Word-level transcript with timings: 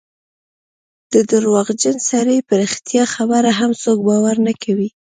د 1.13 1.15
درواغجن 1.31 1.97
سړي 2.09 2.37
په 2.47 2.53
رښتیا 2.61 3.03
خبره 3.15 3.51
هم 3.59 3.71
څوک 3.81 3.97
باور 4.09 4.35
نه 4.47 4.53
کوي. 4.63 4.89